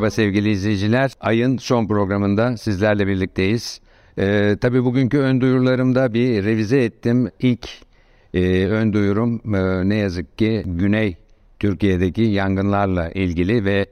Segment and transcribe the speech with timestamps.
[0.00, 1.12] Merhaba sevgili izleyiciler.
[1.20, 3.80] Ayın son programında sizlerle birlikteyiz.
[4.18, 7.30] Ee, tabii bugünkü ön duyurularımda bir revize ettim.
[7.40, 7.68] İlk
[8.34, 11.16] e, ön duyurum e, ne yazık ki Güney
[11.58, 13.86] Türkiye'deki yangınlarla ilgili ve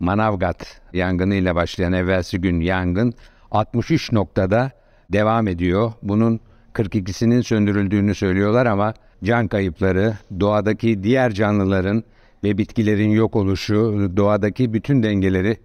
[0.00, 3.14] Manavgat yangınıyla başlayan evvelsi gün yangın
[3.50, 4.70] 63 noktada
[5.12, 5.92] devam ediyor.
[6.02, 6.40] Bunun
[6.74, 12.04] 42'sinin söndürüldüğünü söylüyorlar ama can kayıpları, doğadaki diğer canlıların
[12.44, 15.56] ve bitkilerin yok oluşu doğadaki bütün dengeleri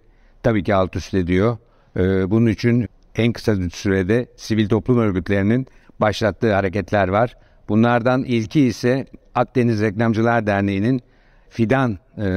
[0.44, 1.58] tabii ki alt üst ediyor.
[1.98, 5.68] Ee, bunun için en kısa sürede sivil toplum örgütlerinin
[6.00, 7.36] başlattığı hareketler var.
[7.70, 9.06] Bunlardan ilki ise
[9.36, 11.02] Akdeniz Reklamcılar Derneği'nin
[11.50, 12.28] Fidan, e,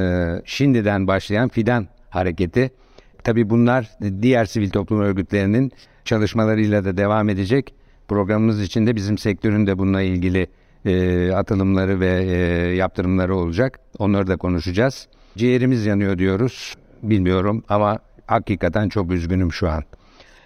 [0.45, 2.71] şimdiden başlayan Fidan hareketi.
[3.25, 3.91] Tabii bunlar
[4.23, 5.73] diğer sivil toplum örgütlerinin
[6.05, 7.75] çalışmalarıyla da devam edecek.
[8.09, 10.47] Programımız içinde bizim sektörün de bununla ilgili
[10.85, 12.37] e, atılımları ve e,
[12.75, 13.81] yaptırımları olacak.
[13.99, 15.09] Onları da konuşacağız.
[15.37, 16.75] Ciğerimiz yanıyor diyoruz.
[17.03, 19.83] Bilmiyorum ama hakikaten çok üzgünüm şu an.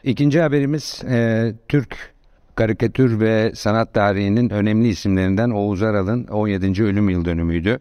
[0.05, 2.15] İkinci haberimiz e, Türk
[2.55, 6.85] karikatür ve sanat tarihinin önemli isimlerinden Oğuz Aral'ın 17.
[6.85, 7.79] ölüm yıl dönümüydü.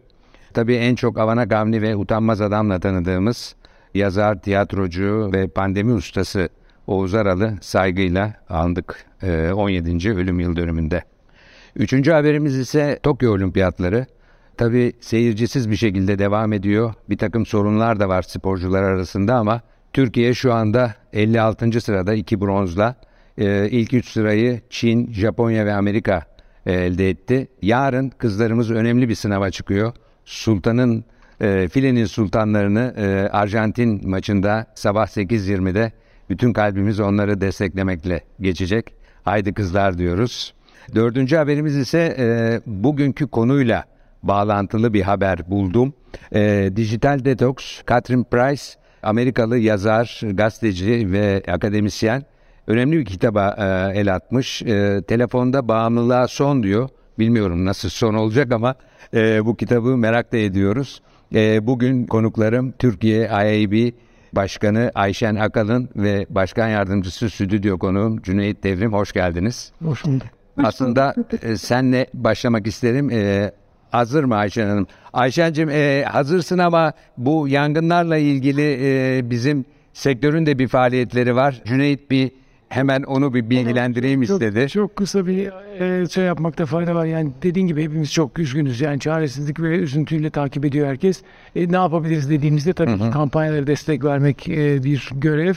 [0.54, 3.54] Tabii en çok Avana Gavni ve Utanmaz Adam'la tanıdığımız
[3.94, 6.48] yazar, tiyatrocu ve pandemi ustası
[6.86, 10.10] Oğuz Aral'ı saygıyla andık 17.
[10.12, 11.02] ölüm yıl dönümünde.
[11.76, 14.06] Üçüncü haberimiz ise Tokyo Olimpiyatları.
[14.56, 16.94] Tabi seyircisiz bir şekilde devam ediyor.
[17.10, 19.60] Bir takım sorunlar da var sporcular arasında ama
[19.92, 21.80] Türkiye şu anda 56.
[21.80, 22.94] sırada iki bronzla.
[23.38, 26.22] Ee, ilk üç sırayı Çin, Japonya ve Amerika
[26.66, 27.48] e, elde etti.
[27.62, 29.92] Yarın kızlarımız önemli bir sınava çıkıyor.
[30.24, 31.04] Sultan'ın
[31.40, 35.92] e, filenin sultanlarını e, Arjantin maçında sabah 8.20'de
[36.30, 38.94] bütün kalbimiz onları desteklemekle geçecek.
[39.24, 40.55] Haydi kızlar diyoruz.
[40.94, 43.84] Dördüncü haberimiz ise e, bugünkü konuyla
[44.22, 45.94] bağlantılı bir haber buldum.
[46.34, 47.56] E, Digital Detox,
[47.88, 48.62] Catherine Price,
[49.02, 52.24] Amerikalı yazar, gazeteci ve akademisyen
[52.66, 54.62] önemli bir kitaba e, el atmış.
[54.62, 56.88] E, telefonda bağımlılığa son diyor.
[57.18, 58.74] Bilmiyorum nasıl son olacak ama
[59.14, 61.02] e, bu kitabı merak da ediyoruz.
[61.34, 63.92] E, bugün konuklarım Türkiye IAB
[64.32, 69.72] Başkanı Ayşen Akalın ve Başkan Yardımcısı Stüdyo konuğum Cüneyt Devrim hoş geldiniz.
[69.84, 70.26] Hoş bulduk.
[70.64, 73.10] Aslında e, senle başlamak isterim.
[73.10, 73.50] E,
[73.90, 74.86] hazır mı Ayşen Hanım?
[75.12, 81.62] Ayşen'cim e, hazırsın ama bu yangınlarla ilgili e, bizim sektörün de bir faaliyetleri var.
[81.64, 82.30] Cüneyt bir
[82.68, 84.60] hemen onu bir bilgilendireyim istedi.
[84.60, 85.50] Çok, çok kısa bir
[85.80, 87.04] e, şey yapmakta fayda var.
[87.04, 88.80] Yani dediğin gibi hepimiz çok üzgünüz.
[88.80, 91.22] Yani çaresizlik ve üzüntüyle takip ediyor herkes.
[91.56, 92.98] E, ne yapabiliriz dediğimizde tabii hı hı.
[92.98, 95.54] ki kampanyalara destek vermek e, bir görev.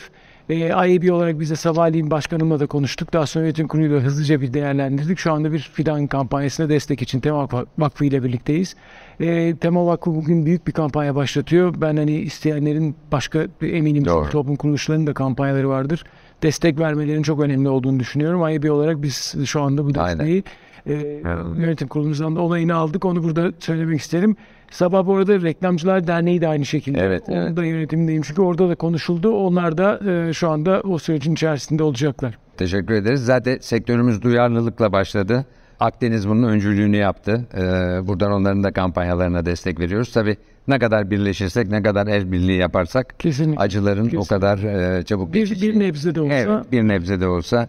[0.49, 3.13] E, IAB olarak bize sabahleyin başkanımla da konuştuk.
[3.13, 5.19] Daha sonra yönetim kuruluyla hızlıca bir değerlendirdik.
[5.19, 8.75] Şu anda bir fidan kampanyasına destek için Tema Vakfı ile birlikteyiz.
[9.19, 11.75] E, Tema Vakfı bugün büyük bir kampanya başlatıyor.
[11.77, 14.29] Ben hani isteyenlerin başka eminim Doğru.
[14.29, 16.03] toplum kuruluşlarının da kampanyaları vardır.
[16.43, 18.41] Destek vermelerin çok önemli olduğunu düşünüyorum.
[18.41, 20.43] IAB olarak biz şu anda bu desteği
[20.87, 20.93] e,
[21.57, 23.05] yönetim kurulumuzdan da olayını aldık.
[23.05, 24.35] Onu burada söylemek isterim.
[24.71, 26.99] Sabah bu arada Reklamcılar Derneği de aynı şekilde.
[27.01, 27.57] Evet, Onun evet.
[27.57, 29.31] da yönetimindeyim çünkü orada da konuşuldu.
[29.31, 29.99] Onlar da
[30.29, 32.37] e, şu anda o sürecin içerisinde olacaklar.
[32.57, 33.25] Teşekkür ederiz.
[33.25, 35.45] Zaten sektörümüz duyarlılıkla başladı.
[35.79, 37.47] Akdeniz bunun öncülüğünü yaptı.
[37.53, 37.59] Ee,
[38.07, 40.11] buradan onların da kampanyalarına destek veriyoruz.
[40.13, 40.37] Tabii
[40.67, 43.61] ne kadar birleşirsek, ne kadar el birliği yaparsak Kesinlikle.
[43.63, 44.19] acıların Kesinlikle.
[44.19, 44.57] o kadar
[44.97, 47.67] e, çabuk Bir, bir nebze de olsa Evet, bir nebze de olsa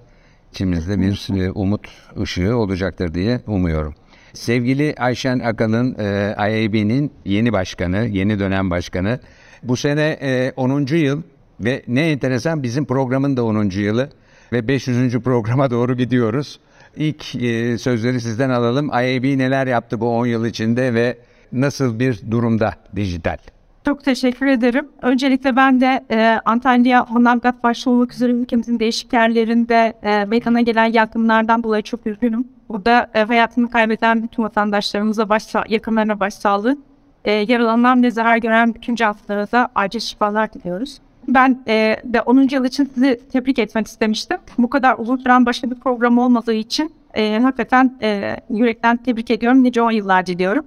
[0.53, 1.87] içimizde bir umut
[2.21, 3.95] ışığı olacaktır diye umuyorum.
[4.33, 9.21] Sevgili Ayşen Akalın, e, IAB'nin yeni başkanı, yeni dönem başkanı.
[9.63, 10.87] Bu sene e, 10.
[10.97, 11.23] yıl
[11.61, 13.71] ve ne enteresan bizim programın da 10.
[13.71, 14.11] yılı
[14.53, 15.19] ve 500.
[15.19, 16.61] programa doğru gidiyoruz.
[16.97, 18.87] İlk e, sözleri sizden alalım.
[18.89, 21.19] IAB neler yaptı bu 10 yıl içinde ve
[21.53, 23.37] nasıl bir durumda dijital?
[23.85, 24.89] Çok teşekkür ederim.
[25.03, 30.93] Öncelikle ben de e, Antalya, Manavgat başta olmak üzere ülkemizin değişik yerlerinde e, meydana gelen
[30.93, 32.45] yangınlardan dolayı çok üzgünüm.
[32.71, 36.77] Burada e, hayatını kaybeden bütün vatandaşlarımıza başsa yakınlarına başsağlığı,
[37.25, 40.99] e, yaralananlar ve zarar gören bütün canlılara da acil şifalar diliyoruz.
[41.29, 42.49] Ben e, de 10.
[42.51, 44.39] yıl için sizi tebrik etmek istemiştim.
[44.59, 49.63] Bu kadar uzun süren başka bir program olmadığı için e, hakikaten e, yürekten tebrik ediyorum.
[49.63, 50.65] Nice 10 yıllar diliyorum.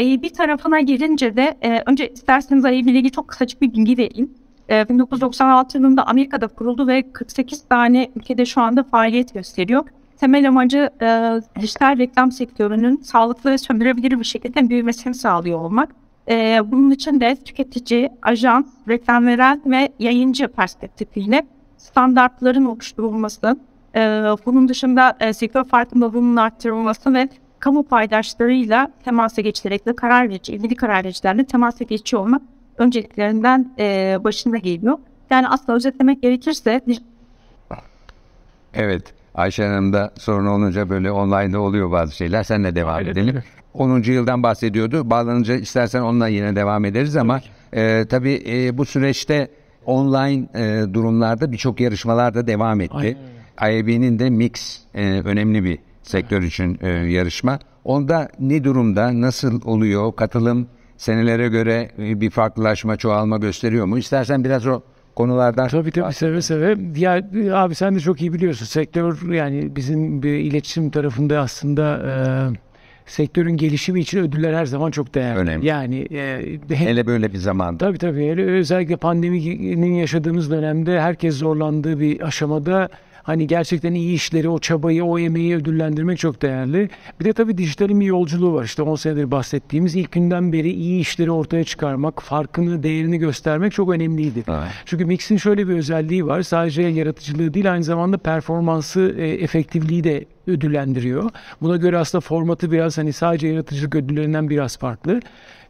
[0.00, 4.30] IAB tarafına gelince de e, önce isterseniz IAB ile ilgili çok kısacık bir bilgi vereyim.
[4.70, 9.84] E, 1996 yılında Amerika'da kuruldu ve 48 tane ülkede şu anda faaliyet gösteriyor.
[10.22, 15.88] Temel amacı e, dijital reklam sektörünün sağlıklı ve sömürebilir bir şekilde büyümesini sağlıyor olmak.
[16.28, 21.46] E, bunun için de tüketici, ajans, reklam veren ve yayıncı perspektifiyle
[21.76, 23.58] standartların oluşturulması,
[23.94, 24.00] e,
[24.46, 27.28] bunun dışında e, sektör farkındalığının arttırılması ve
[27.58, 32.42] kamu paydaşlarıyla temasa geçilerek de karar verici, ilgili karar vericilerle temasa geçiyor olmak
[32.78, 34.98] önceliklerinden e, başında geliyor.
[35.30, 36.80] Yani aslında özetlemek gerekirse
[38.74, 39.21] Evet.
[39.34, 42.42] Ayşe Hanım'da sorun olunca böyle online'da oluyor bazı şeyler.
[42.42, 43.28] Sen de devam Aynen edelim.
[43.36, 43.44] öyle.
[43.74, 44.02] 10.
[44.02, 45.10] yıldan bahsediyordu.
[45.10, 47.40] Bağlanınca istersen onunla yine devam ederiz ama
[47.72, 49.48] e, tabii e, bu süreçte
[49.86, 53.18] online e, durumlarda birçok yarışmalar da devam etti.
[53.62, 57.58] IAB'nin de mix e, önemli bir sektör için e, yarışma.
[57.84, 60.16] Onda ne durumda, nasıl oluyor?
[60.16, 63.98] Katılım senelere göre e, bir farklılaşma, çoğalma gösteriyor mu?
[63.98, 64.80] İstersen biraz o
[65.14, 66.76] konulardan Tabii tabii seve seve.
[66.96, 67.20] Ya
[67.52, 68.66] abi sen de çok iyi biliyorsun.
[68.66, 72.12] Sektör yani bizim bir iletişim tarafında aslında e,
[73.06, 75.38] sektörün gelişimi için ödüller her zaman çok değerli.
[75.38, 75.66] Önemli.
[75.66, 77.86] Yani e, hem- hele böyle bir zamanda.
[77.86, 78.26] Tabii tabii.
[78.28, 82.88] Hele özellikle pandeminin yaşadığımız dönemde herkes zorlandığı bir aşamada
[83.22, 86.90] hani gerçekten iyi işleri, o çabayı, o emeği ödüllendirmek çok değerli.
[87.20, 88.64] Bir de tabii dijitalin bir yolculuğu var.
[88.64, 93.90] İşte 10 senedir bahsettiğimiz ilk günden beri iyi işleri ortaya çıkarmak, farkını, değerini göstermek çok
[93.90, 94.44] önemliydi.
[94.48, 94.68] Evet.
[94.86, 96.42] Çünkü Mix'in şöyle bir özelliği var.
[96.42, 101.30] Sadece yaratıcılığı değil aynı zamanda performansı, e, efektifliği de ödüllendiriyor.
[101.60, 105.20] Buna göre aslında formatı biraz hani sadece yaratıcılık ödüllerinden biraz farklı.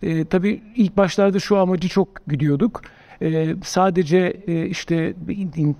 [0.02, 2.82] E, tabii ilk başlarda şu amacı çok güdüyorduk.
[3.22, 5.14] E, sadece e, işte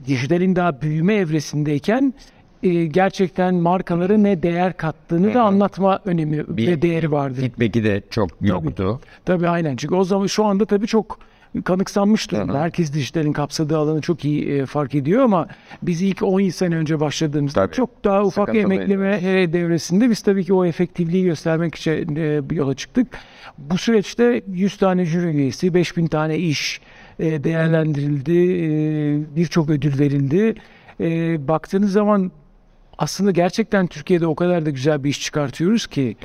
[0.06, 2.15] dijitalin daha büyüme evresindeyken
[2.62, 7.41] e, gerçekten markalara ne değer kattığını da anlatma önemi Bir- ve değeri vardı.
[7.41, 9.00] Feedback'i de çok yoktu.
[9.25, 9.77] Tabii aynen.
[9.77, 11.19] Çünkü o zaman şu anda tabii çok
[11.65, 12.61] kanıksanmış durumda.
[12.61, 15.49] Herkes dijitalin kapsadığı alanı çok iyi e, fark ediyor ama
[15.83, 17.75] biz ilk 10 sene önce başladığımızda Tabii.
[17.77, 18.83] çok daha ufak Sıkıntılıydı.
[18.83, 23.06] emekleme e, devresinde biz tabii ki o efektifliği göstermek için e, yola çıktık.
[23.59, 26.81] Bu süreçte 100 tane jüri üyesi, 5000 tane iş
[27.19, 30.55] e, değerlendirildi, e, birçok ödül verildi.
[31.00, 32.32] E, baktığınız zaman
[32.99, 36.17] aslında gerçekten Türkiye'de o kadar da güzel bir iş çıkartıyoruz ki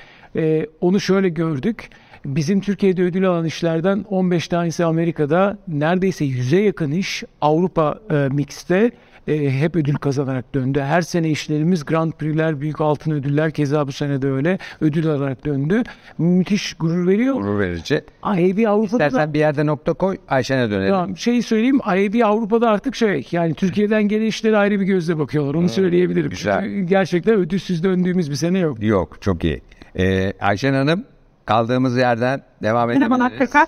[0.82, 1.90] onu şöyle gördük.
[2.26, 8.92] Bizim Türkiye'de ödül alan işlerden 15 tanesi Amerika'da neredeyse 100'e yakın iş Avrupa e, Mix'te
[9.28, 10.80] e, hep ödül kazanarak döndü.
[10.80, 15.46] Her sene işlerimiz Grand Prix'ler, büyük altın ödüller keza bu sene de öyle ödül alarak
[15.46, 15.84] döndü.
[16.18, 17.36] Müthiş gurur veriyor.
[17.36, 18.02] Gurur verici.
[18.24, 20.92] IAB Avrupa'da da- İstersen bir yerde nokta koy, Ayşen'e dönelim.
[20.94, 21.80] Tamam, şeyi söyleyeyim.
[21.86, 25.54] IAB Avrupa'da artık şey yani Türkiye'den gelen işlere ayrı bir gözle bakıyorlar.
[25.54, 26.30] Onu söyleyebilirim.
[26.30, 26.70] güzel.
[26.86, 28.84] Gerçekten ödülsüz döndüğümüz bir sene yok.
[28.84, 29.62] Yok, çok iyi.
[30.00, 31.04] Ee, Ayşen Hanım,
[31.46, 33.38] kaldığımız yerden devam edebiliriz.
[33.40, 33.68] tekrar.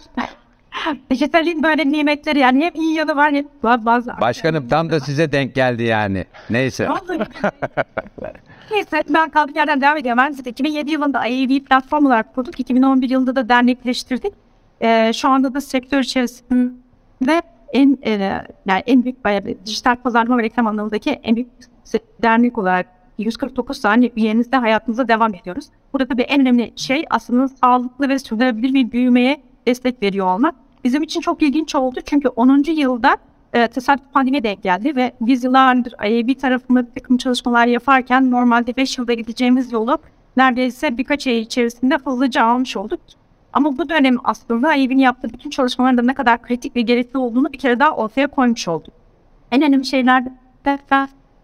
[1.09, 3.45] Dijitalin böyle nimetleri yani hem iyi yanı var hem
[3.85, 4.11] bazı.
[4.21, 6.25] Başkanım tam da size denk geldi yani.
[6.49, 6.89] Neyse.
[8.71, 10.17] Neyse ben kaldığım yerden devam ediyorum.
[10.17, 12.59] Ben size 2007 yılında IAV platform olarak kurduk.
[12.59, 14.33] 2011 yılında da dernekleştirdik.
[14.81, 17.41] Ee, şu anda da sektör içerisinde
[17.73, 18.11] en e,
[18.65, 21.49] yani en büyük bayağı bir dijital pazarlama ve reklam alanındaki en büyük
[22.21, 22.85] dernek olarak
[23.17, 25.65] 149 tane üyenizle hayatımıza devam ediyoruz.
[25.93, 30.55] Burada tabii en önemli şey aslında sağlıklı ve sürdürülebilir bir büyümeye destek veriyor olmak.
[30.83, 32.63] Bizim için çok ilginç oldu çünkü 10.
[32.71, 33.17] yılda
[33.53, 38.75] e, tesadüf pandemiye denk geldi ve biz yıllardır IAB tarafında bir takım çalışmalar yaparken normalde
[38.75, 39.97] 5 yılda gideceğimiz yolu
[40.37, 42.99] neredeyse birkaç ay içerisinde hızlıca almış olduk.
[43.53, 47.57] Ama bu dönem aslında IAB'nin yaptığı bütün çalışmaların ne kadar kritik ve gerekli olduğunu bir
[47.57, 48.93] kere daha ortaya koymuş olduk.
[49.51, 50.79] En önemli şeyler de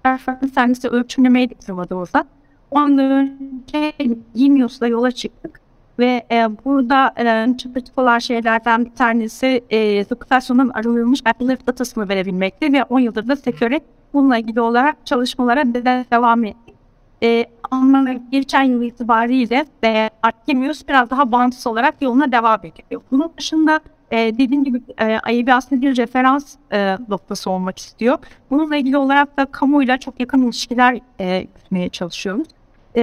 [0.03, 2.25] performans servisi ölçümlemeydik sıraladığımızda.
[2.71, 3.93] Ondan önce
[4.35, 5.64] Genius'la yola çıktık.
[5.99, 12.09] Ve e, burada e, çok kritik olan şeylerden bir tanesi e, reputasyonun arınılmış uplift datasını
[12.09, 13.81] verebilmekti ve 10 yıldır da sektöre
[14.13, 16.75] bununla ilgili olarak çalışmalara de devam ettik.
[17.23, 23.01] E, ama geçen yıl itibariyle de Artemius biraz daha bağımsız olarak yoluna devam ediyor.
[23.11, 23.79] Bunun dışında
[24.11, 28.17] e, dediğim gibi e, AYB aslında bir referans e, noktası olmak istiyor.
[28.51, 32.47] Bununla ilgili olarak da kamuyla çok yakın ilişkiler e, yürütmeye çalışıyoruz.
[32.95, 33.01] E,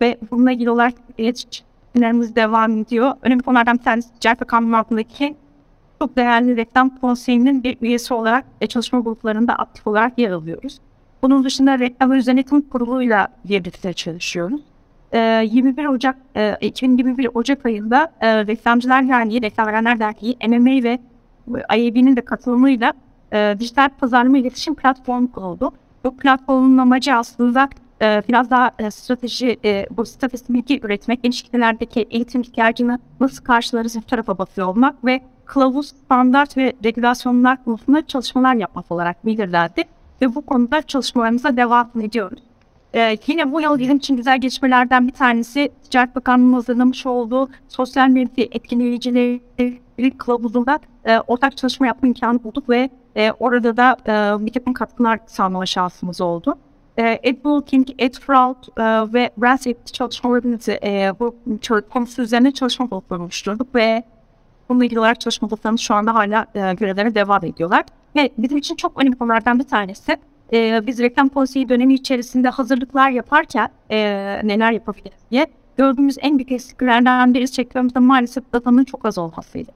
[0.00, 0.94] ve bununla ilgili olarak
[1.94, 3.12] iletişimlerimiz devam ediyor.
[3.22, 5.36] Önemli konulardan bir tanesi ve kanun altındaki
[6.00, 10.78] çok değerli reklam konseyinin bir üyesi olarak e, çalışma gruplarında aktif olarak yer alıyoruz.
[11.22, 14.60] Bunun dışında reklam ve yönetim kuruluyla birlikte çalışıyoruz.
[15.12, 15.18] Ee,
[15.50, 20.98] 21 Ocak e, 2021 Ocak ayında e, Reklamcılar Derneği, Reklam Verenler Derneği, MMA ve
[21.76, 22.92] IAB'nin de katılımıyla
[23.32, 25.72] e, dijital pazarlama iletişim platformu kuruldu.
[26.04, 27.68] Bu platformun amacı aslında
[28.02, 33.44] e, biraz daha e, strateji, e, bu strateji bilgi üretmek, geniş kitlelerdeki eğitim ihtiyacını nasıl
[33.44, 39.84] karşılarız bir tarafa bakıyor olmak ve kılavuz, standart ve regülasyonlar konusunda çalışmalar yapmak olarak belirlendi.
[40.22, 42.42] Ve bu konuda çalışmalarımıza devam ediyoruz.
[42.94, 48.08] Ee, yine bu yıl bizim için güzel gelişmelerden bir tanesi Ticaret Bakanlığı'nın hazırlamış olduğu sosyal
[48.08, 54.52] medya etkileyicileri kılavuzunda e, ortak çalışma yapma imkanı bulduk ve e, orada da e, bir
[54.52, 56.58] takım katkılar sağlama şansımız oldu.
[56.98, 61.36] E, AdBlocking, AdFraud e, ve Safety çalışmalarımızı e, bu
[61.90, 64.04] konusu üzerine çalışma grupları oluşturduk ve
[64.72, 67.84] Bununla ilgili olarak çalışmalarımız şu anda hala e, görevlerine devam ediyorlar.
[68.16, 70.16] Ve bizim için çok önemli konulardan bir tanesi
[70.52, 73.98] e, biz reklam konseyi dönemi içerisinde hazırlıklar yaparken e,
[74.44, 75.46] neler yapabiliriz diye
[75.76, 79.72] gördüğümüz en büyük eksiklerden birisi sektörümüzde maalesef datanın çok az olmasıydı.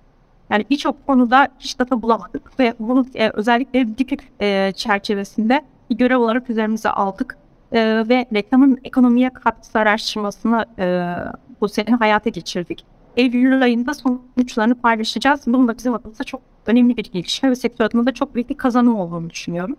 [0.51, 6.19] Yani birçok konuda hiç data bulamadık ve bunu e, özellikle DİPİK e, çerçevesinde bir görev
[6.19, 7.39] olarak üzerimize aldık
[7.73, 11.15] e, ve reklamın ekonomiye katkısı araştırmasını e,
[11.61, 12.85] bu sene hayata geçirdik.
[13.17, 15.41] Eylül ayında sonuçlarını paylaşacağız.
[15.47, 18.57] Bunun da bizim adımıza çok önemli bir gelişme ve sektör adına da çok büyük bir
[18.57, 19.77] kazanım olduğunu düşünüyorum.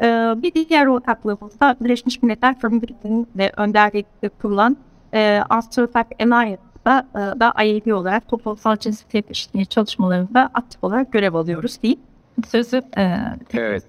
[0.00, 4.76] Ee, bir diğer ortaklığımız da Birleşmiş Milletler Tarım Birliği'nin de önderlikte kurulan
[5.14, 11.82] e, Astrofact Alliance'da e, da IAB olarak toplumsal cinsiyet eşitliği çalışmalarında aktif olarak görev alıyoruz
[11.82, 12.00] deyip
[12.48, 13.16] sözü e,
[13.54, 13.84] Evet.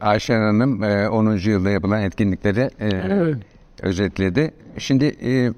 [0.00, 1.36] Ayşen Hanım e, 10.
[1.36, 3.36] yılda yapılan etkinlikleri e, Evet.
[3.82, 4.50] özetledi.
[4.78, 5.52] Şimdi e,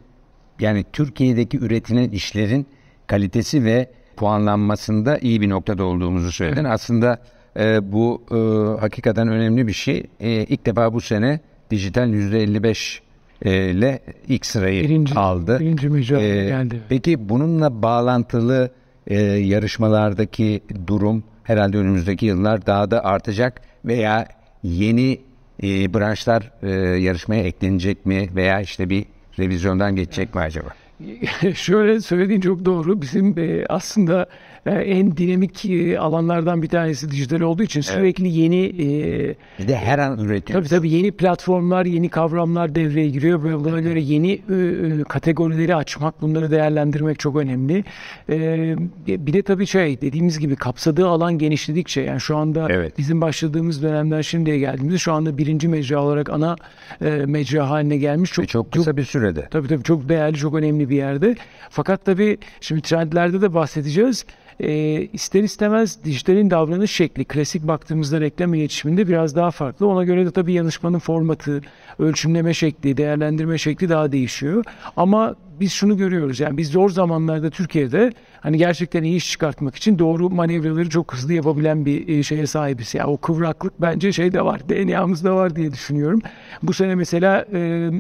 [0.61, 2.67] yani Türkiye'deki üretilen işlerin
[3.07, 6.65] kalitesi ve puanlanmasında iyi bir noktada olduğumuzu söyledin.
[6.65, 7.19] Aslında
[7.59, 8.37] e, bu e,
[8.81, 10.07] hakikaten önemli bir şey.
[10.21, 12.99] E, ilk defa bu sene dijital %55
[13.43, 15.61] e, ile ilk sırayı Birinci, aldı.
[15.61, 16.81] birinci mücadele Ee, geldi.
[16.89, 18.71] Peki bununla bağlantılı
[19.07, 24.29] e, yarışmalardaki durum herhalde önümüzdeki yıllar daha da artacak veya
[24.63, 25.21] yeni
[25.63, 26.71] e, branşlar e,
[27.01, 29.05] yarışmaya eklenecek mi veya işte bir
[29.39, 30.69] revizyondan geçecek mi acaba?
[31.55, 33.03] Şöyle söylediğin çok doğru.
[33.03, 34.27] Bizim e, aslında
[34.67, 39.99] en dinamik e, alanlardan bir tanesi dijital olduğu için sürekli yeni e, Bir de her
[39.99, 40.69] an tabii üretiyoruz.
[40.69, 46.51] tabii yeni platformlar, yeni kavramlar devreye giriyor buna göre yeni e, e, kategorileri açmak, bunları
[46.51, 47.85] değerlendirmek çok önemli.
[48.31, 48.77] E,
[49.07, 52.99] bir de tabii şey dediğimiz gibi kapsadığı alan genişledikçe yani şu anda Evet.
[52.99, 56.57] bizim başladığımız dönemden şimdiye geldiğimizde şu anda birinci mecra olarak ana
[57.05, 58.39] e, mecra haline gelmiş.
[58.39, 59.49] Ve çok kısa bir sürede.
[59.51, 61.37] Tabii tabii çok değerli, çok önemli bir yerde.
[61.71, 64.25] Fakat tabii şimdi trendlerde de bahsedeceğiz.
[64.61, 69.89] Ee, ister istemez dijitalin davranış şekli, klasik baktığımızda reklam iletişiminde biraz daha farklı.
[69.89, 71.61] Ona göre de tabii yanışmanın formatı,
[71.99, 74.65] ölçümleme şekli, değerlendirme şekli daha değişiyor.
[74.97, 79.99] Ama biz şunu görüyoruz yani biz zor zamanlarda Türkiye'de hani gerçekten iyi iş çıkartmak için
[79.99, 82.95] doğru manevraları çok hızlı yapabilen bir e, şeye sahibiz.
[82.95, 86.21] Yani o kıvraklık bence şeyde var, DNA'mızda var diye düşünüyorum.
[86.63, 87.91] Bu sene mesela e,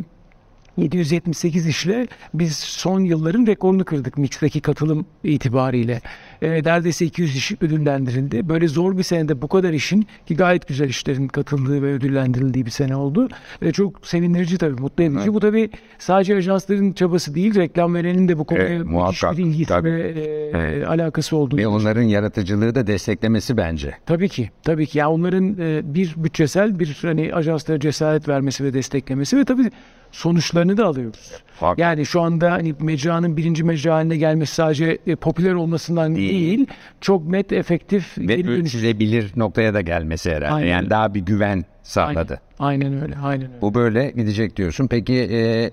[0.76, 6.00] 778 işle biz son yılların rekorunu kırdık Mix'teki katılım itibariyle.
[6.42, 8.48] Ee, neredeyse 200 iş ödüllendirildi.
[8.48, 12.70] Böyle zor bir senede bu kadar işin ki gayet güzel işlerin katıldığı ve ödüllendirildiği bir
[12.70, 13.28] sene oldu.
[13.62, 15.18] Ve çok sevindirici tabii, mutlu edici.
[15.18, 15.34] Evet.
[15.34, 19.92] Bu tabii sadece ajansların çabası değil, reklam verenin de bu konuya muhakkak, bir tabii.
[19.92, 20.88] ve e, Evet.
[20.88, 23.94] alakası olduğunu Ve onların yaratıcılığı da desteklemesi bence.
[24.06, 24.98] Tabii ki, tabii ki.
[24.98, 29.70] Yani onların e, bir bütçesel bir hani ajanslara cesaret vermesi ve desteklemesi ve tabii
[30.12, 31.32] sonuçlarını da alıyoruz.
[31.60, 36.30] Fark- Yani şu anda hani mecranın birinci mecra haline gelmesi sadece e, popüler olmasından Değil.
[36.30, 36.66] değil,
[37.00, 40.54] çok net, efektif Ve ölçülebilir noktaya da gelmesi herhalde.
[40.54, 40.68] Aynen.
[40.68, 42.40] Yani daha bir güven Aynen, sağladı.
[42.58, 43.60] aynen öyle, aynen öyle.
[43.62, 44.86] Bu böyle gidecek diyorsun.
[44.86, 45.70] Peki e,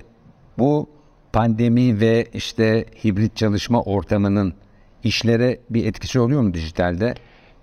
[0.58, 0.90] bu
[1.34, 4.54] pandemi ve işte hibrit çalışma ortamının
[5.04, 7.14] işlere bir etkisi oluyor mu dijitalde?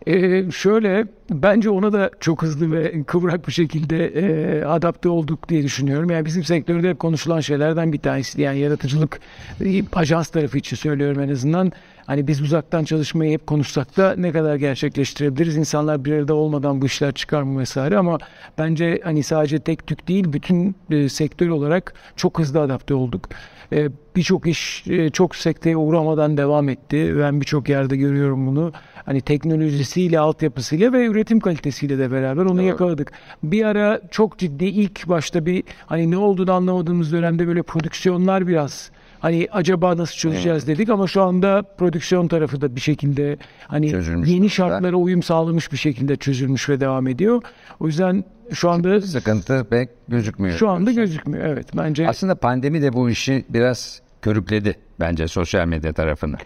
[0.07, 5.63] Ee, şöyle bence ona da çok hızlı ve kıvrak bir şekilde e, adapte olduk diye
[5.63, 6.11] düşünüyorum.
[6.11, 8.43] Yani bizim sektörde hep konuşulan şeylerden bir tanesi.
[8.43, 9.21] Yani yaratıcılık
[9.65, 11.73] e, ajans tarafı için söylüyorum en azından.
[12.07, 15.57] Hani biz uzaktan çalışmayı hep konuşsak da ne kadar gerçekleştirebiliriz?
[15.57, 18.19] İnsanlar bir arada olmadan bu işler çıkar mı vesaire ama
[18.59, 23.29] bence hani sadece tek tük değil bütün e, sektör olarak çok hızlı adapte olduk.
[23.73, 27.15] E, birçok iş e, çok sekteye uğramadan devam etti.
[27.19, 28.73] Ben birçok yerde görüyorum bunu.
[29.07, 33.13] Hani teknolojisiyle, altyapısıyla ve üretim kalitesiyle de beraber onu yakaladık.
[33.43, 38.91] Bir ara çok ciddi ilk başta bir hani ne olduğunu anlamadığımız dönemde böyle prodüksiyonlar biraz
[39.21, 43.37] hani acaba nasıl çözeceğiz dedik ama şu anda prodüksiyon tarafı da bir şekilde
[43.69, 47.43] hani Çözülmüş yeni şartlara uyum sağlamış bir şekilde çözülmüş ve devam ediyor.
[47.81, 50.59] O yüzden şu anda Sıkıntı pek gözükmüyor.
[50.59, 51.45] şu anda gözükmüyor.
[51.45, 56.37] Evet bence Aslında pandemi de bu işi biraz körükledi bence sosyal medya tarafını.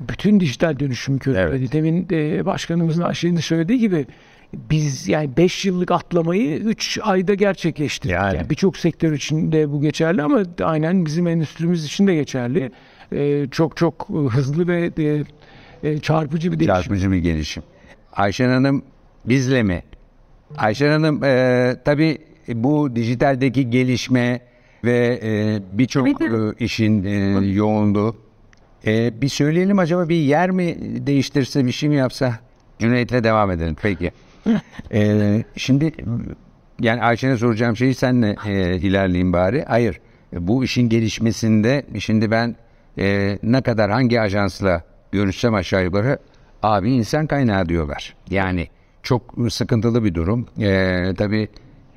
[0.00, 1.56] Bütün dijital dönüşüm körükledi.
[1.60, 1.72] Evet.
[1.72, 4.06] Demin e, başkanımızın Ayşe'nin söylediği gibi
[4.52, 8.14] biz yani 5 yıllık atlamayı 3 ayda gerçekleştirdik.
[8.14, 8.36] Yani.
[8.36, 12.70] Yani Birçok sektör için de bu geçerli ama aynen bizim endüstrimiz için de geçerli.
[13.12, 15.24] E, çok çok hızlı ve e,
[15.82, 16.74] e, çarpıcı bir değişim.
[16.74, 17.62] Çarpıcı bir gelişim.
[18.12, 18.82] Ayşen Hanım
[19.24, 19.82] bizle mi?
[20.56, 24.40] Ayşen Hanım e, tabii bu dijitaldeki gelişme
[24.84, 28.25] ve e, birçok e, işin e, yoğunluğu.
[28.86, 32.38] E, bir söyleyelim acaba bir yer mi değiştirse bir şey mi yapsa?
[32.78, 33.76] Cüneyt'le devam edelim.
[33.82, 34.12] Peki.
[34.92, 35.92] e, şimdi
[36.80, 39.64] yani Ayşe'ne soracağım şeyi senle e, ilerleyeyim bari.
[39.68, 40.00] Hayır.
[40.32, 42.56] Bu işin gelişmesinde şimdi ben
[42.98, 46.18] e, ne kadar hangi ajansla görüşsem aşağı yukarı
[46.62, 48.16] abi insan kaynağı diyorlar.
[48.30, 48.68] Yani
[49.02, 50.46] çok sıkıntılı bir durum.
[50.60, 51.48] Ee, tabii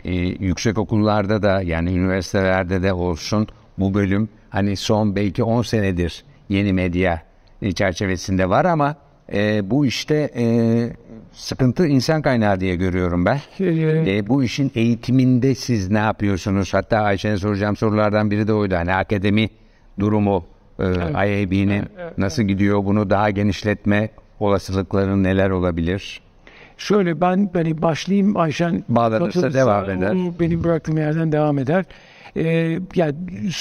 [0.05, 6.23] e, yüksek okullarda da yani üniversitelerde de olsun bu bölüm hani son belki 10 senedir
[6.49, 7.21] yeni medya
[7.75, 8.95] çerçevesinde var ama
[9.33, 10.45] e, bu işte e,
[11.33, 13.39] sıkıntı insan kaynağı diye görüyorum ben.
[14.07, 16.73] E, bu işin eğitiminde siz ne yapıyorsunuz?
[16.73, 18.75] Hatta Ayşe'ne soracağım sorulardan biri de oydu.
[18.75, 19.49] Hani akademi
[19.99, 20.45] durumu
[20.79, 21.85] e, IAB'nin
[22.17, 22.85] nasıl gidiyor?
[22.85, 26.21] Bunu daha genişletme olasılıkları neler olabilir?
[26.77, 30.13] Şöyle ben hani başlayayım Ayşen Bağlanırsa devam eder.
[30.39, 31.85] Benim bıraktığım yerden devam eder.
[32.37, 33.15] Ee, yani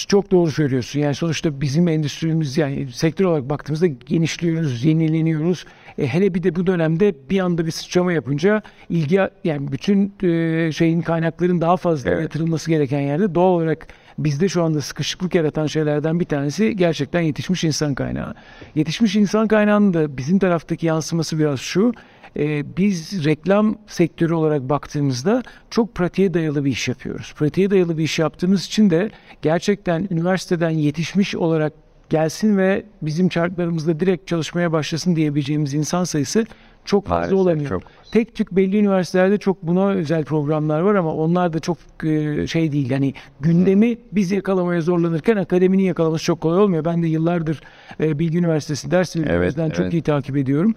[0.09, 1.01] çok doğru söylüyorsun.
[1.01, 5.65] Yani sonuçta bizim endüstrimiz yani sektör olarak baktığımızda genişliyoruz, yenileniyoruz.
[5.99, 10.73] E, hele bir de bu dönemde bir anda bir sıçrama yapınca ilgi yani bütün e,
[10.73, 12.23] şeyin kaynakların daha fazla Evet.
[12.23, 13.87] yatırılması gereken yerde doğal olarak
[14.19, 18.35] bizde şu anda sıkışıklık yaratan şeylerden bir tanesi gerçekten yetişmiş insan kaynağı.
[18.75, 21.93] Yetişmiş insan kaynağının da bizim taraftaki yansıması biraz şu.
[22.37, 27.35] E, biz reklam sektörü olarak baktığımızda çok pratiğe dayalı bir iş yapıyoruz.
[27.37, 29.11] Pratiğe dayalı bir iş yaptığımız için de
[29.43, 31.73] gerçekten üniversiteden yetişmiş olarak
[32.11, 36.47] gelsin ve bizim çarklarımızda direkt çalışmaya başlasın diyebileceğimiz insan sayısı
[36.89, 37.69] çok fazla Maalesef olamıyor.
[37.69, 37.83] çok.
[38.13, 42.73] Tek tük belli üniversitelerde çok buna özel programlar var ama onlar da çok e, şey
[42.73, 42.91] değil.
[42.91, 46.85] Yani gündemi biz yakalamaya zorlanırken akademinin yakalaması çok kolay olmuyor.
[46.85, 47.61] Ben de yıllardır
[48.01, 49.43] e, Bilgi Üniversitesi ders veriyorum.
[49.43, 49.93] Evet, çok evet.
[49.93, 50.75] iyi takip ediyorum.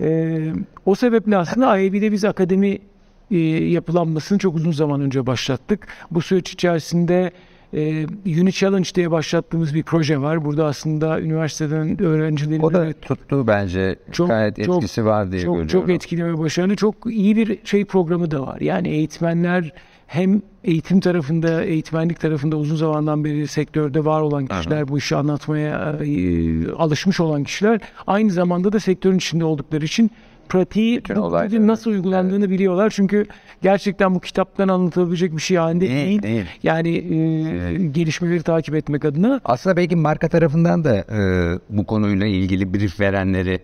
[0.00, 0.38] E,
[0.86, 2.78] o sebeple aslında IAB'de biz akademi
[3.70, 5.88] yapılanmasını çok uzun zaman önce başlattık.
[6.10, 7.32] Bu süreç içerisinde
[7.74, 8.06] e,
[8.40, 10.44] Uni Challenge diye başlattığımız bir proje var.
[10.44, 13.96] Burada aslında üniversiteden öğrencilerin O da tuttu bence.
[14.12, 15.80] Çok- Gayet çok- etkisi var diye çok, görüyorum.
[15.80, 16.76] çok etkili ve başarılı.
[16.76, 18.60] Çok iyi bir şey programı da var.
[18.60, 19.72] Yani eğitmenler
[20.06, 25.96] hem eğitim tarafında, eğitmenlik tarafında uzun zamandan beri sektörde var olan kişiler, bu işi anlatmaya
[26.04, 30.10] e, alışmış olan kişiler, aynı zamanda da sektörün içinde oldukları için
[30.48, 32.90] pratiği Bütün bu nasıl uygulandığını biliyorlar.
[32.90, 33.26] Çünkü
[33.62, 36.22] gerçekten bu kitaptan anlatılabilecek bir şey halinde Değil, değil.
[36.22, 36.44] değil.
[36.62, 41.18] Yani e, gelişmeleri takip etmek adına Aslında belki marka tarafından da e,
[41.70, 43.58] bu konuyla ilgili brief verenleri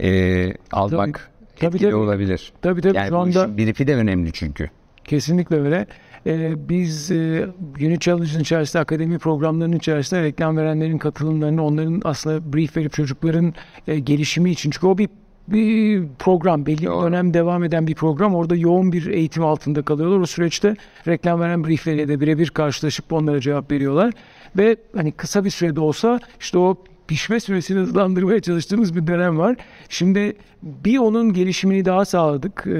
[0.00, 1.94] e, almak Tabii, etkili tabii.
[1.94, 2.52] olabilir.
[2.62, 4.70] tabii tabii Yani şu bu anda işin brief'i de önemli çünkü.
[5.04, 5.86] Kesinlikle öyle.
[6.26, 7.46] Ee, biz e,
[7.80, 13.54] Uni Challenge'ın içerisinde, akademi programlarının içerisinde reklam verenlerin katılımlarını, onların aslında brief verip çocukların
[13.88, 14.70] e, gelişimi için.
[14.70, 15.08] Çünkü o bir
[15.48, 18.34] bir program, belli dönem devam eden bir program.
[18.34, 20.18] Orada yoğun bir eğitim altında kalıyorlar.
[20.18, 20.76] O süreçte
[21.08, 24.12] reklam veren briefleriyle de birebir karşılaşıp onlara cevap veriyorlar.
[24.56, 26.76] Ve hani kısa bir sürede olsa işte o
[27.08, 29.56] pişme süresini hızlandırmaya çalıştığımız bir dönem var.
[29.88, 32.64] Şimdi bir onun gelişimini daha sağladık.
[32.66, 32.72] Ee,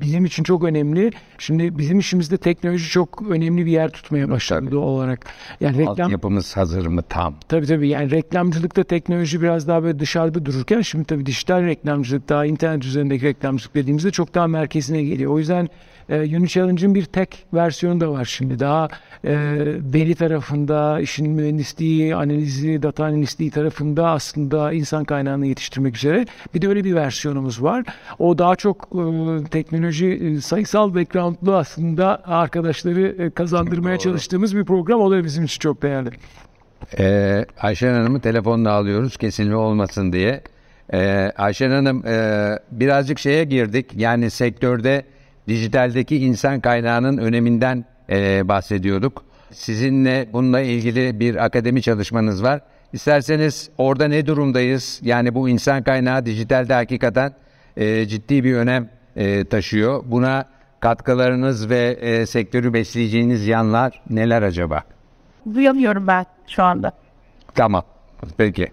[0.00, 1.10] bizim için çok önemli.
[1.38, 4.76] Şimdi bizim işimizde teknoloji çok önemli bir yer tutmaya başladı Tabii.
[4.76, 5.26] olarak.
[5.60, 7.34] Yani reklam Altyapımız hazır mı tam?
[7.48, 12.46] Tabii tabii yani reklamcılıkta teknoloji biraz daha böyle dışarıda dururken şimdi tabii dijital reklamcılık daha
[12.46, 15.32] internet üzerindeki reklamcılık dediğimizde çok daha merkezine geliyor.
[15.32, 15.68] O yüzden
[16.08, 18.58] e, Uni Challenge'ın bir tek versiyonu da var şimdi.
[18.58, 18.88] Daha
[19.24, 19.34] e,
[19.94, 26.26] veri tarafında, işin mühendisliği, analizi, data analistliği tarafında aslında insan kaynağını yetiştirmek üzere.
[26.54, 27.84] Bir de öyle bir versiyonumuz var.
[28.18, 34.02] O daha çok e, teknoloji, e, sayısal background'lu aslında arkadaşları e, kazandırmaya Doğru.
[34.02, 35.00] çalıştığımız bir program.
[35.00, 36.10] O da bizim için çok değerli.
[36.98, 40.40] Ee, Ayşen Hanım'ı telefonla alıyoruz kesilme olmasın diye.
[40.92, 43.90] Ee, Ayşen Hanım e, birazcık şeye girdik.
[43.96, 45.04] Yani sektörde
[45.48, 49.24] dijitaldeki insan kaynağının öneminden e, bahsediyorduk.
[49.50, 52.60] Sizinle bununla ilgili bir akademi çalışmanız var.
[52.92, 55.00] İsterseniz orada ne durumdayız?
[55.02, 57.34] Yani bu insan kaynağı dijitalde hakikaten
[57.76, 60.02] e, ciddi bir önem e, taşıyor.
[60.06, 60.44] Buna
[60.80, 64.82] katkılarınız ve e, sektörü besleyeceğiniz yanlar neler acaba?
[65.54, 66.92] Duyamıyorum ben şu anda.
[67.54, 67.82] Tamam.
[68.36, 68.68] Peki.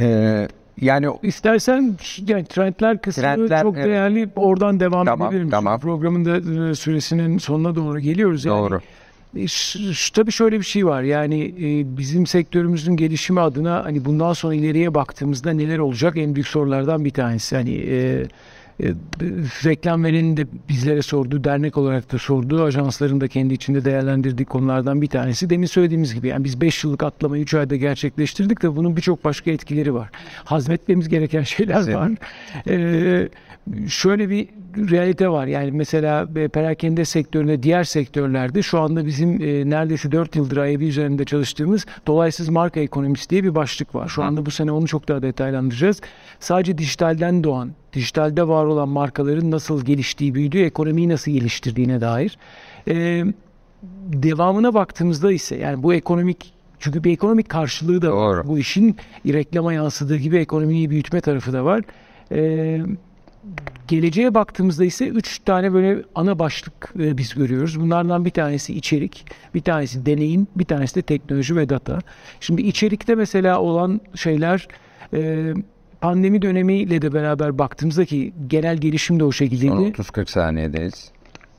[0.00, 0.48] Ee,
[0.80, 3.86] yani İstersen yani trendler kısmı Trendler, çok evet.
[3.86, 4.28] değerli.
[4.36, 5.50] Oradan devam Tamam, edebilirim.
[5.50, 5.80] tamam.
[5.80, 8.44] Programın da e, süresinin sonuna doğru geliyoruz.
[8.44, 8.80] Yani, Doğru.
[9.36, 9.46] E,
[10.14, 11.02] tabii şöyle bir şey var.
[11.02, 16.48] Yani e, bizim sektörümüzün gelişimi adına hani bundan sonra ileriye baktığımızda neler olacak en büyük
[16.48, 17.56] sorulardan bir tanesi.
[17.56, 18.24] Hani e,
[19.64, 25.02] reklam verenin de bizlere sorduğu, dernek olarak da sorduğu, ajansların da kendi içinde değerlendirdiği konulardan
[25.02, 25.50] bir tanesi.
[25.50, 29.50] Demin söylediğimiz gibi yani biz 5 yıllık atlamayı 3 ayda gerçekleştirdik de bunun birçok başka
[29.50, 30.10] etkileri var.
[30.44, 32.10] Hazmetmemiz gereken şeyler var.
[32.68, 33.28] Ee,
[33.88, 35.46] şöyle bir realite var.
[35.46, 40.80] Yani mesela e, perakende sektöründe diğer sektörlerde şu anda bizim e, neredeyse 4 yıldır IAB
[40.80, 44.08] üzerinde çalıştığımız dolaysız marka ekonomisi diye bir başlık var.
[44.08, 46.00] Şu anda bu sene onu çok daha detaylandıracağız.
[46.40, 52.38] Sadece dijitalden doğan, dijitalde var olan markaların nasıl geliştiği, büyüdüğü, ekonomiyi nasıl geliştirdiğine dair.
[52.88, 53.24] Ee,
[54.12, 58.36] devamına baktığımızda ise yani bu ekonomik Çünkü bir ekonomik karşılığı da var.
[58.36, 58.48] Doğru.
[58.48, 61.82] Bu işin reklama yansıdığı gibi ekonomiyi büyütme tarafı da var.
[62.32, 62.80] Ee,
[63.88, 67.80] geleceğe baktığımızda ise üç tane böyle ana başlık e, biz görüyoruz.
[67.80, 71.98] Bunlardan bir tanesi içerik, bir tanesi deneyim, bir tanesi de teknoloji ve data.
[72.40, 74.68] Şimdi içerikte mesela olan şeyler
[75.14, 75.52] e,
[76.00, 79.72] pandemi dönemiyle de beraber baktığımızda ki genel gelişim de o şekildeydi.
[79.72, 81.12] 30-40 saniyedeyiz.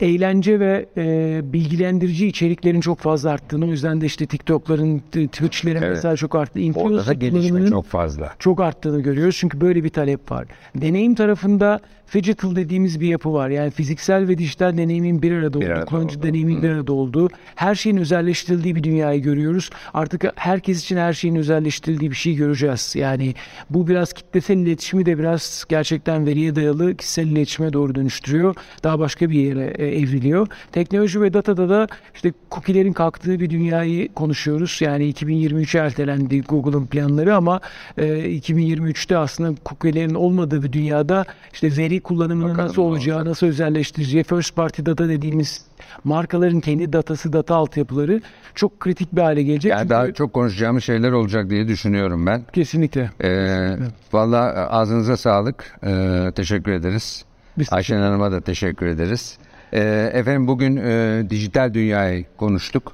[0.03, 5.89] Eğlence ve e, bilgilendirici içeriklerin çok fazla arttığını, o yüzden de işte TikTok'ların, Twitch'lerin Evet.
[5.89, 6.59] mesela çok arttı.
[6.75, 8.33] Orada da gelişme çok fazla.
[8.39, 9.37] çok arttığını görüyoruz.
[9.39, 10.47] Çünkü böyle bir talep var.
[10.75, 11.79] Deneyim tarafında
[12.13, 13.49] digital dediğimiz bir yapı var.
[13.49, 17.29] Yani fiziksel ve dijital deneyimin bir arada Bir olduğu, arada kullanıcı deneyimin bir arada olduğu,
[17.55, 19.69] her şeyin özelleştirildiği bir dünyayı görüyoruz.
[19.93, 22.95] Artık herkes için her şeyin özelleştirildiği bir şey göreceğiz.
[22.95, 23.33] Yani
[23.69, 28.55] bu biraz kitlesel iletişimi de biraz gerçekten veriye dayalı kişisel iletişime doğru dönüştürüyor.
[28.83, 30.47] Daha başka bir yere e, evriliyor.
[30.71, 34.77] Teknoloji ve datada da işte cookie'lerin kalktığı bir dünyayı konuşuyoruz.
[34.81, 37.61] Yani 2023'e ertelendi Google'ın planları ama
[37.97, 44.23] e, 2023'te aslında cookie'lerin olmadığı bir dünyada işte veri kullanımının Bakalım nasıl olacağı, nasıl özelleştireceği,
[44.23, 45.65] first party data dediğimiz
[46.03, 48.21] markaların kendi datası, data altyapıları
[48.55, 49.69] çok kritik bir hale gelecek.
[49.71, 52.43] Yani Çünkü- daha çok konuşacağımız şeyler olacak diye düşünüyorum ben.
[52.53, 53.09] Kesinlikle.
[53.23, 53.77] Ee,
[54.13, 54.39] Valla
[54.69, 55.79] ağzınıza sağlık.
[55.85, 57.25] Ee, teşekkür ederiz.
[57.57, 59.37] Biz Ayşen Hanım'a da teşekkür ederiz.
[59.73, 62.93] Ee, efendim bugün e, dijital dünyayı konuştuk.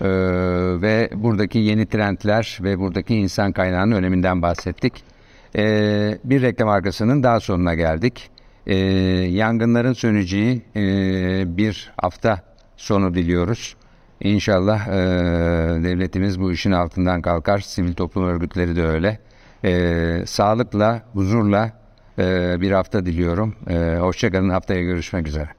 [0.00, 0.06] Ee,
[0.82, 4.92] ve buradaki yeni trendler ve buradaki insan kaynağının öneminden bahsettik.
[5.56, 8.30] Ee, bir reklam arkasının daha sonuna geldik.
[8.66, 8.76] Ee,
[9.30, 10.82] yangınların söneceği e,
[11.56, 12.40] bir hafta
[12.76, 13.76] sonu diliyoruz.
[14.20, 14.92] İnşallah e,
[15.84, 17.58] devletimiz bu işin altından kalkar.
[17.58, 19.18] Sivil toplum örgütleri de öyle.
[19.64, 21.72] E, sağlıkla, huzurla
[22.18, 23.54] e, bir hafta diliyorum.
[23.68, 24.48] E, hoşçakalın.
[24.48, 25.54] Haftaya görüşmek üzere.